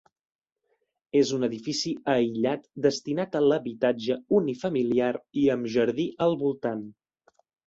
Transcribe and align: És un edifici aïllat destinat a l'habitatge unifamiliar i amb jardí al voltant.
És 1.19 1.33
un 1.37 1.47
edifici 1.47 1.91
aïllat 2.13 2.65
destinat 2.85 3.37
a 3.41 3.43
l'habitatge 3.51 4.17
unifamiliar 4.39 5.11
i 5.45 5.45
amb 5.59 5.71
jardí 5.77 6.09
al 6.29 6.37
voltant. 6.43 6.83